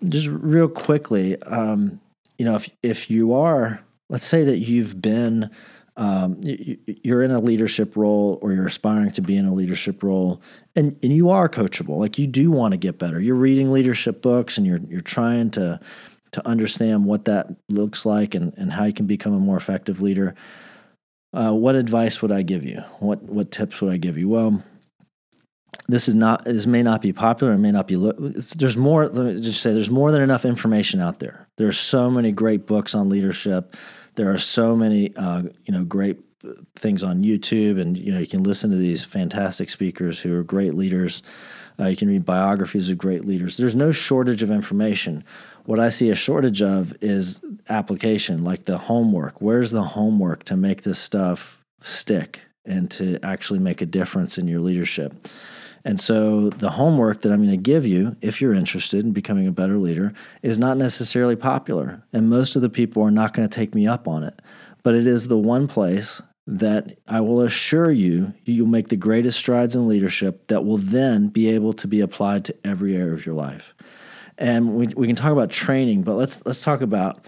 [0.08, 2.00] just real quickly, um,
[2.38, 5.50] you know, if if you are let's say that you've been
[5.96, 10.42] um, you're in a leadership role or you're aspiring to be in a leadership role
[10.74, 13.18] and, and you are coachable like you do want to get better.
[13.18, 15.80] You're reading leadership books and you're you're trying to
[16.32, 20.02] to understand what that looks like and, and how you can become a more effective
[20.02, 20.34] leader
[21.32, 22.80] uh, what advice would i give you?
[22.98, 24.28] What what tips would i give you?
[24.28, 24.62] Well
[25.88, 27.96] this is not this may not be popular it may not be
[28.56, 31.72] there's more let me just say there's more than enough information out there there are
[31.72, 33.76] so many great books on leadership
[34.16, 36.18] there are so many, uh, you know, great
[36.74, 40.42] things on YouTube, and you know, you can listen to these fantastic speakers who are
[40.42, 41.22] great leaders.
[41.78, 43.56] Uh, you can read biographies of great leaders.
[43.56, 45.22] There's no shortage of information.
[45.66, 49.42] What I see a shortage of is application, like the homework.
[49.42, 54.48] Where's the homework to make this stuff stick and to actually make a difference in
[54.48, 55.28] your leadership?
[55.86, 59.46] And so the homework that I'm going to give you, if you're interested in becoming
[59.46, 62.02] a better leader, is not necessarily popular.
[62.12, 64.42] And most of the people are not going to take me up on it.
[64.82, 69.38] But it is the one place that I will assure you you'll make the greatest
[69.38, 73.24] strides in leadership that will then be able to be applied to every area of
[73.24, 73.72] your life.
[74.38, 77.24] And we, we can talk about training, but let's let's talk about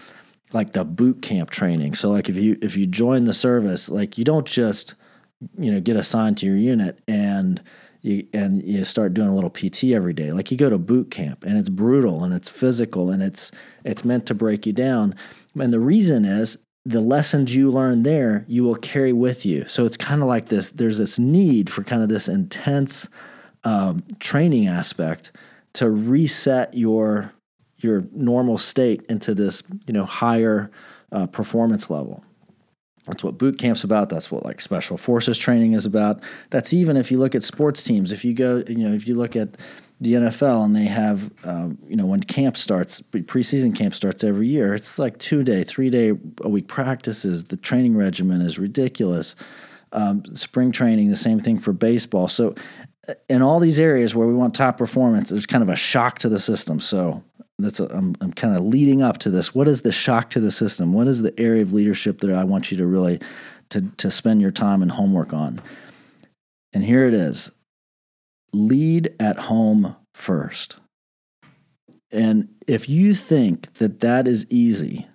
[0.51, 1.95] like the boot camp training.
[1.95, 4.95] So like if you if you join the service, like you don't just
[5.57, 7.61] you know get assigned to your unit and
[8.01, 10.31] you and you start doing a little PT every day.
[10.31, 13.51] Like you go to boot camp and it's brutal and it's physical and it's
[13.83, 15.15] it's meant to break you down.
[15.59, 19.67] And the reason is the lessons you learn there you will carry with you.
[19.67, 20.69] So it's kind of like this.
[20.69, 23.07] There's this need for kind of this intense
[23.63, 25.31] um, training aspect
[25.73, 27.33] to reset your
[27.77, 30.71] your normal state into this you know higher
[31.11, 32.23] uh, performance level.
[33.09, 34.09] That's what boot camp's about.
[34.09, 36.21] That's what like special forces training is about.
[36.49, 38.11] That's even if you look at sports teams.
[38.11, 39.57] If you go, you know, if you look at
[40.01, 44.47] the NFL and they have, um, you know, when camp starts, preseason camp starts every
[44.47, 44.73] year.
[44.73, 47.45] It's like two day, three day a week practices.
[47.45, 49.35] The training regimen is ridiculous.
[49.91, 52.27] Um, spring training, the same thing for baseball.
[52.27, 52.53] So,
[53.07, 56.19] uh, in all these areas where we want top performance, there's kind of a shock
[56.19, 56.79] to the system.
[56.79, 57.23] So,
[57.63, 59.53] that's a, I'm, I'm kind of leading up to this.
[59.53, 60.93] What is the shock to the system?
[60.93, 63.19] What is the area of leadership that I want you to really
[63.69, 65.61] to, to spend your time and homework on?
[66.73, 67.51] And here it is.
[68.53, 70.75] Lead at home first.
[72.11, 75.07] And if you think that that is easy,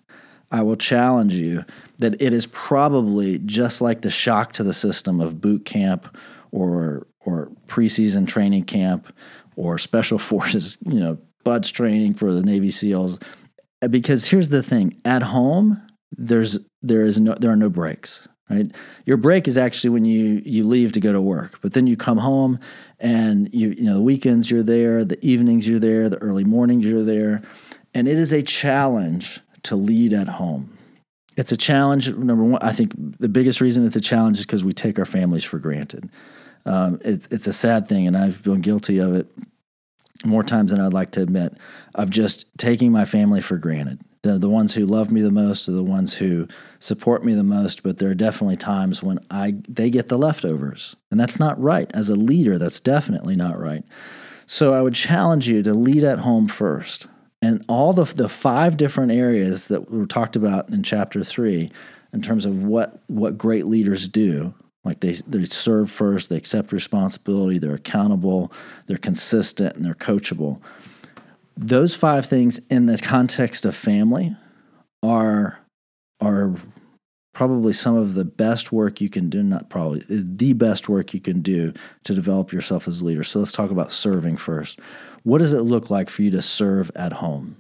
[0.51, 1.65] I will challenge you
[1.99, 6.17] that it is probably just like the shock to the system of boot camp
[6.53, 9.13] or or preseason training camp
[9.57, 13.19] or special forces, you know, BUD/S training for the Navy SEALs.
[13.83, 15.81] Uh, because here's the thing: at home,
[16.13, 18.27] there's there is no there are no breaks.
[18.51, 18.71] Right,
[19.07, 21.97] your break is actually when you you leave to go to work, but then you
[21.97, 22.59] come home
[23.01, 26.87] and you you know the weekends you're there, the evenings you're there, the early mornings
[26.87, 27.43] you're there,
[27.95, 30.77] and it is a challenge to lead at home.
[31.37, 32.15] It's a challenge.
[32.15, 35.07] Number one, I think the biggest reason it's a challenge is because we take our
[35.07, 36.11] families for granted.
[36.67, 39.27] Um, it's it's a sad thing, and I've been guilty of it
[40.25, 41.55] more times than I'd like to admit,
[41.95, 44.01] of just taking my family for granted.
[44.23, 46.49] The, the ones who love me the most are the ones who
[46.79, 50.97] support me the most, but there are definitely times when I they get the leftovers.
[51.11, 51.91] And that's not right.
[51.93, 53.85] As a leader, that's definitely not right.
[54.47, 57.07] So I would challenge you to lead at home first.
[57.43, 61.71] And all the, the five different areas that were talked about in chapter three,
[62.15, 66.73] in terms of what, what great leaders do, like they they serve first, they accept
[66.73, 68.53] responsibility, they're accountable,
[68.87, 70.61] they're consistent, and they're coachable.
[71.57, 74.37] Those five things in the context of family
[75.03, 75.59] are
[76.21, 76.55] are
[77.33, 81.21] probably some of the best work you can do, not probably, the best work you
[81.21, 81.73] can do
[82.05, 83.25] to develop yourself as a leader.
[83.25, 84.79] So let's talk about serving first.
[85.25, 87.57] What does it look like for you to serve at home?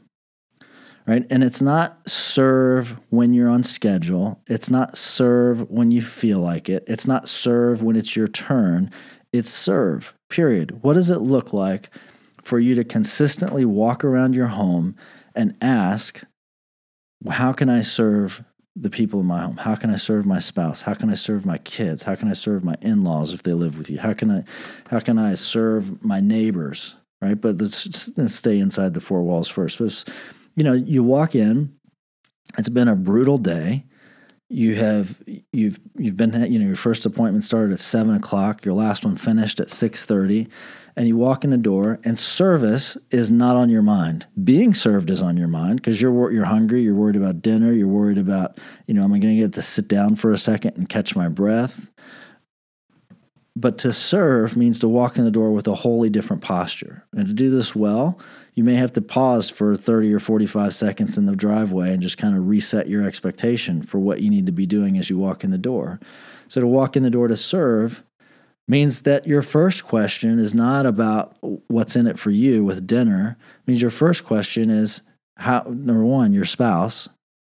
[1.06, 1.26] Right?
[1.30, 4.40] And it's not serve when you're on schedule.
[4.46, 6.84] It's not serve when you feel like it.
[6.86, 8.90] It's not serve when it's your turn.
[9.32, 10.82] It's serve, period.
[10.82, 11.90] What does it look like
[12.42, 14.96] for you to consistently walk around your home
[15.34, 16.22] and ask,
[17.28, 18.44] how can I serve
[18.76, 19.56] the people in my home?
[19.56, 20.82] How can I serve my spouse?
[20.82, 22.02] How can I serve my kids?
[22.02, 23.98] How can I serve my in-laws if they live with you?
[23.98, 24.44] How can I
[24.88, 26.96] how can I serve my neighbors?
[27.22, 27.40] Right?
[27.40, 29.80] But let's, stay inside the four walls first.
[30.54, 31.74] You know, you walk in,
[32.58, 33.84] it's been a brutal day.
[34.48, 38.64] You have you've you've been you know your first appointment started at seven o'clock.
[38.64, 40.48] Your last one finished at six thirty
[40.96, 45.10] and you walk in the door and service is not on your mind being served
[45.10, 48.58] is on your mind because you're you're hungry you're worried about dinner you're worried about
[48.86, 51.16] you know am i going to get to sit down for a second and catch
[51.16, 51.90] my breath
[53.56, 57.26] but to serve means to walk in the door with a wholly different posture and
[57.26, 58.18] to do this well
[58.54, 62.18] you may have to pause for 30 or 45 seconds in the driveway and just
[62.18, 65.44] kind of reset your expectation for what you need to be doing as you walk
[65.44, 66.00] in the door
[66.48, 68.02] so to walk in the door to serve
[68.66, 71.36] means that your first question is not about
[71.68, 73.36] what's in it for you with dinner.
[73.60, 75.02] It means your first question is
[75.36, 77.08] how number one, your spouse.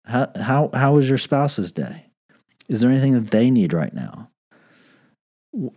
[0.05, 2.05] How how how was your spouse's day?
[2.69, 4.29] Is there anything that they need right now?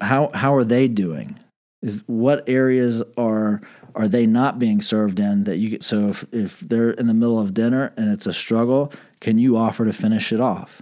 [0.00, 1.38] How how are they doing?
[1.80, 3.60] Is what areas are
[3.98, 7.40] are they not being served in that you so if, if they're in the middle
[7.40, 10.80] of dinner and it's a struggle, can you offer to finish it off?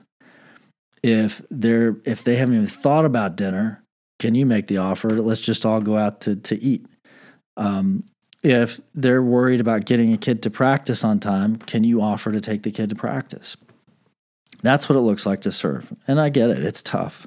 [1.03, 3.83] If they're if they haven't even thought about dinner,
[4.19, 5.09] can you make the offer?
[5.11, 6.87] Let's just all go out to, to eat.
[7.57, 8.05] Um,
[8.43, 12.41] if they're worried about getting a kid to practice on time, can you offer to
[12.41, 13.57] take the kid to practice?
[14.63, 15.91] That's what it looks like to serve.
[16.07, 17.27] And I get it, it's tough.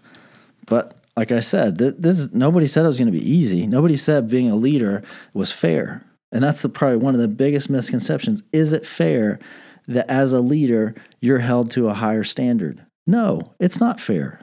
[0.67, 3.67] But like I said, this is, nobody said it was going to be easy.
[3.67, 5.03] Nobody said being a leader
[5.33, 6.05] was fair.
[6.31, 8.41] And that's the, probably one of the biggest misconceptions.
[8.53, 9.37] Is it fair
[9.89, 12.85] that as a leader, you're held to a higher standard?
[13.05, 14.39] No, it's not fair.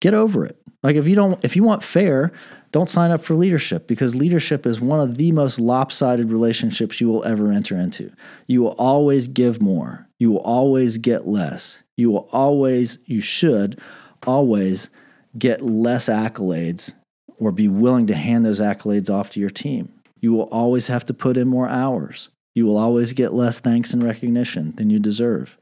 [0.00, 0.56] Get over it.
[0.84, 2.30] Like if you don't if you want fair,
[2.70, 7.08] don't sign up for leadership because leadership is one of the most lopsided relationships you
[7.08, 8.12] will ever enter into.
[8.46, 10.06] You will always give more.
[10.20, 11.82] You will always get less.
[11.96, 13.80] You will always you should
[14.24, 14.90] always
[15.38, 16.94] get less accolades
[17.38, 19.92] or be willing to hand those accolades off to your team.
[20.20, 22.28] You will always have to put in more hours.
[22.54, 25.56] You will always get less thanks and recognition than you deserve.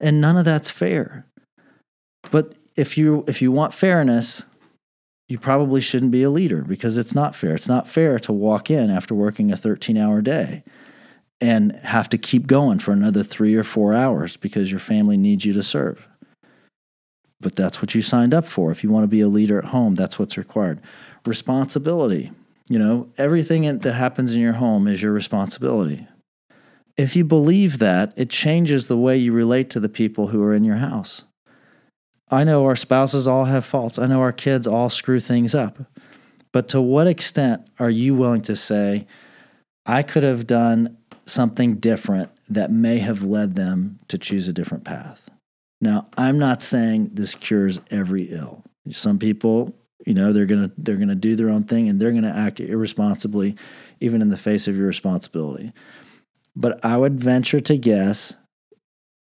[0.00, 1.24] And none of that's fair.
[2.30, 4.42] But if you if you want fairness,
[5.28, 7.54] you probably shouldn't be a leader because it's not fair.
[7.54, 10.62] It's not fair to walk in after working a 13-hour day
[11.40, 15.44] and have to keep going for another 3 or 4 hours because your family needs
[15.44, 16.06] you to serve.
[17.40, 18.70] But that's what you signed up for.
[18.70, 20.80] If you want to be a leader at home, that's what's required.
[21.26, 22.32] Responsibility.
[22.68, 26.08] You know, everything that happens in your home is your responsibility.
[26.96, 30.54] If you believe that, it changes the way you relate to the people who are
[30.54, 31.24] in your house.
[32.30, 33.98] I know our spouses all have faults.
[33.98, 35.78] I know our kids all screw things up.
[36.52, 39.06] But to what extent are you willing to say,
[39.84, 44.84] I could have done something different that may have led them to choose a different
[44.84, 45.25] path?
[45.80, 48.64] Now, I'm not saying this cures every ill.
[48.90, 49.74] Some people,
[50.06, 52.22] you know, they're going to they're going to do their own thing and they're going
[52.22, 53.56] to act irresponsibly
[54.00, 55.72] even in the face of your responsibility.
[56.54, 58.34] But I would venture to guess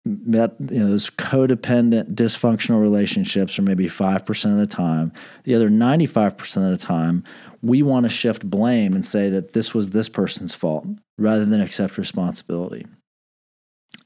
[0.07, 5.69] that you know those codependent dysfunctional relationships are maybe 5% of the time the other
[5.69, 7.25] 95% of the time
[7.61, 10.87] we want to shift blame and say that this was this person's fault
[11.19, 12.87] rather than accept responsibility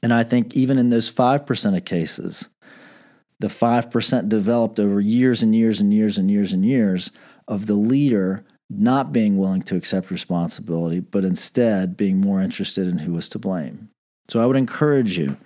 [0.01, 2.49] and i think even in those 5% of cases
[3.39, 7.11] the 5% developed over years and years and years and years and years
[7.47, 12.99] of the leader not being willing to accept responsibility but instead being more interested in
[12.99, 13.89] who was to blame
[14.27, 15.37] so i would encourage you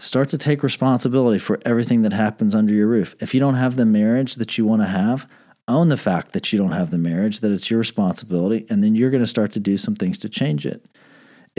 [0.00, 3.14] Start to take responsibility for everything that happens under your roof.
[3.20, 5.28] If you don't have the marriage that you want to have,
[5.68, 8.94] own the fact that you don't have the marriage, that it's your responsibility, and then
[8.94, 10.86] you're going to start to do some things to change it.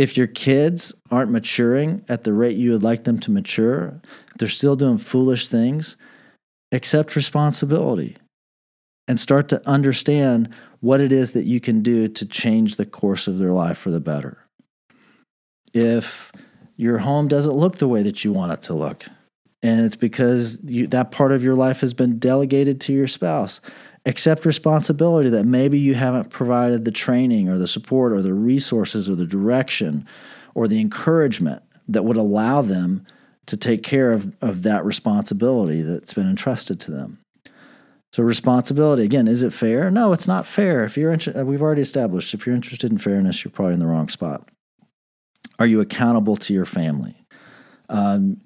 [0.02, 4.02] If your kids aren't maturing at the rate you would like them to mature,
[4.40, 5.96] they're still doing foolish things,
[6.72, 8.18] accept responsibility
[9.08, 10.50] and start to understand
[10.80, 13.92] what it is that you can do to change the course of their life for
[13.92, 14.48] the better.
[15.72, 16.32] If
[16.78, 19.06] your home doesn't look the way that you want it to look.
[19.62, 23.62] And it's because you, that part of your life has been delegated to your spouse.
[24.06, 29.10] Accept responsibility that maybe you haven't provided the training or the support or the resources
[29.10, 30.08] or the direction
[30.56, 33.06] or the encouragement that would allow them
[33.46, 37.20] to take care of, of that responsibility that's been entrusted to them.
[38.14, 39.90] So responsibility again, is it fair?
[39.90, 40.84] No, it's not fair.
[40.84, 43.88] If you're inter- we've already established if you're interested in fairness, you're probably in the
[43.88, 44.50] wrong spot.
[45.60, 47.16] Are you accountable to your family?
[47.88, 48.42] Um,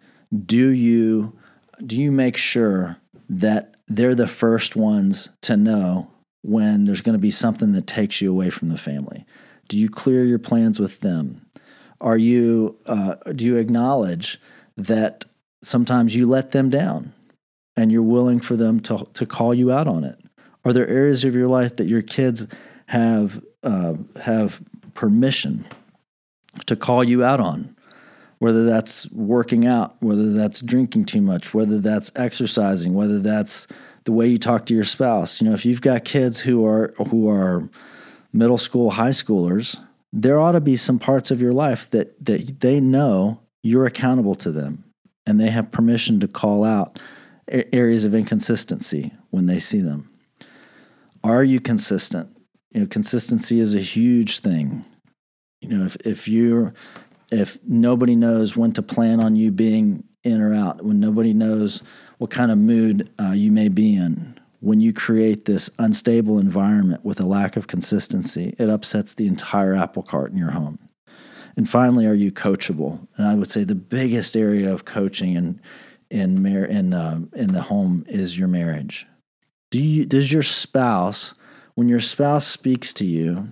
[0.45, 1.37] do you
[1.85, 2.97] do you make sure
[3.29, 6.11] that they're the first ones to know
[6.41, 9.25] when there's going to be something that takes you away from the family?
[9.67, 11.45] Do you clear your plans with them?
[12.01, 14.39] Are you uh, do you acknowledge
[14.77, 15.25] that
[15.63, 17.13] sometimes you let them down
[17.75, 20.19] and you're willing for them to to call you out on it?
[20.63, 22.47] Are there areas of your life that your kids
[22.87, 24.61] have uh, have
[24.93, 25.65] permission
[26.65, 27.74] to call you out on?
[28.39, 33.67] Whether that's working out, whether that's drinking too much, whether that's exercising, whether that's
[34.03, 35.41] the way you talk to your spouse.
[35.41, 37.69] You know, if you've got kids who are who are
[38.33, 39.79] middle school, high schoolers,
[40.13, 44.35] there ought to be some parts of your life that that they know you're accountable
[44.35, 44.83] to them
[45.25, 46.99] and they have permission to call out
[47.49, 50.09] areas of inconsistency when they see them.
[51.23, 52.29] Are you consistent?
[52.71, 54.85] You know, consistency is a huge thing.
[55.61, 56.73] You know, if if you're
[57.31, 61.83] if nobody knows when to plan on you being in or out, when nobody knows
[62.17, 67.03] what kind of mood uh, you may be in, when you create this unstable environment
[67.05, 70.79] with a lack of consistency, it upsets the entire apple cart in your home.
[71.57, 73.07] And finally, are you coachable?
[73.17, 75.61] And I would say the biggest area of coaching in
[76.11, 79.07] in mar- in uh, in the home is your marriage.
[79.71, 81.33] Do you does your spouse
[81.75, 83.49] when your spouse speaks to you,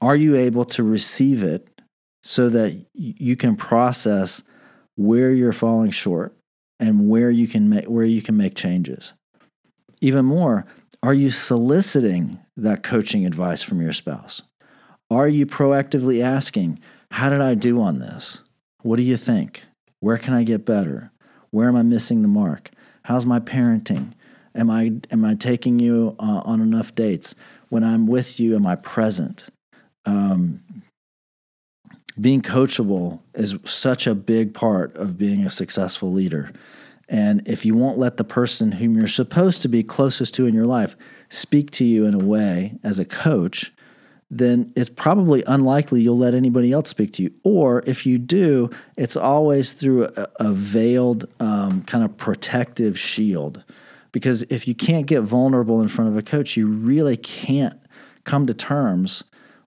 [0.00, 1.73] are you able to receive it
[2.26, 4.42] so that you can process
[4.96, 6.34] where you're falling short
[6.80, 9.12] and where you can make where you can make changes?
[10.00, 10.66] Even more,
[11.02, 14.42] are you soliciting that coaching advice from your spouse?
[15.10, 18.40] Are you proactively asking, How did I do on this?
[18.82, 19.62] What do you think?
[20.00, 21.12] Where can I get better?
[21.50, 22.70] Where am I missing the mark?
[23.04, 24.12] How's my parenting?
[24.54, 27.34] Am I, am I taking you uh, on enough dates?
[27.68, 29.48] When I'm with you, am I present?
[30.06, 30.62] Um,
[32.20, 36.52] being coachable is such a big part of being a successful leader.
[37.08, 40.54] And if you won't let the person whom you're supposed to be closest to in
[40.54, 40.96] your life
[41.28, 43.72] speak to you in a way as a coach,
[44.30, 47.32] then it's probably unlikely you'll let anybody else speak to you.
[47.42, 53.62] Or if you do, it's always through a, a veiled um, kind of protective shield.
[54.12, 57.78] Because if you can't get vulnerable in front of a coach, you really can't
[58.24, 59.24] come to terms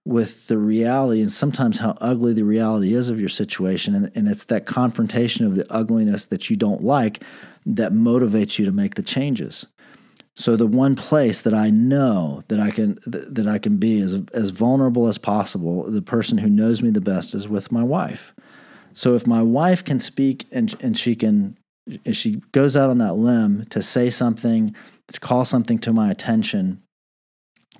[0.08, 3.94] with the reality and sometimes how ugly the reality is of your situation.
[3.94, 7.22] And, and it's that confrontation of the ugliness that you don't like
[7.66, 9.66] that motivates you to make the changes.
[10.34, 14.18] So the one place that I know that I can that I can be as
[14.32, 18.34] as vulnerable as possible, the person who knows me the best is with my wife.
[18.94, 21.58] So if my wife can speak and and she can
[22.04, 24.74] if she goes out on that limb to say something,
[25.08, 26.82] to call something to my attention,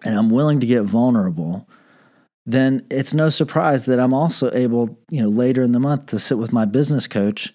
[0.05, 1.69] and I'm willing to get vulnerable,
[2.49, 6.19] then it's no surprise that I'm also able, you know, later in the month to
[6.19, 7.53] sit with my business coach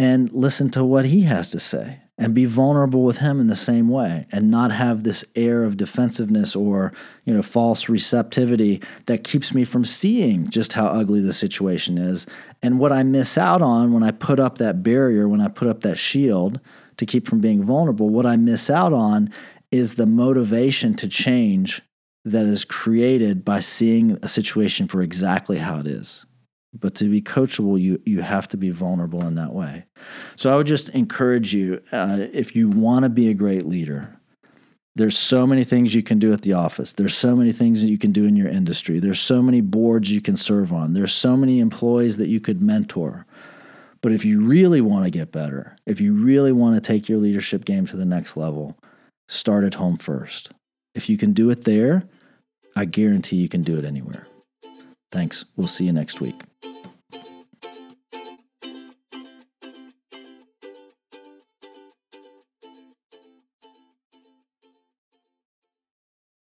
[0.00, 3.54] and listen to what he has to say and be vulnerable with him in the
[3.54, 6.92] same way and not have this air of defensiveness or
[7.24, 12.26] you know false receptivity that keeps me from seeing just how ugly the situation is.
[12.62, 15.68] And what i miss out on when i put up that barrier when i put
[15.68, 16.58] up that shield
[16.96, 19.30] to keep from being vulnerable what i miss out on
[19.70, 21.82] is the motivation to change
[22.26, 26.26] that is created by seeing a situation for exactly how it is.
[26.74, 29.86] But to be coachable, you you have to be vulnerable in that way.
[30.34, 34.14] So I would just encourage you, uh, if you want to be a great leader,
[34.96, 36.92] there's so many things you can do at the office.
[36.92, 38.98] There's so many things that you can do in your industry.
[38.98, 40.92] There's so many boards you can serve on.
[40.92, 43.24] There's so many employees that you could mentor.
[44.02, 47.18] But if you really want to get better, if you really want to take your
[47.18, 48.76] leadership game to the next level,
[49.28, 50.50] start at home first.
[50.94, 52.08] If you can do it there,
[52.76, 54.26] I guarantee you can do it anywhere.
[55.10, 55.46] Thanks.
[55.56, 56.42] We'll see you next week.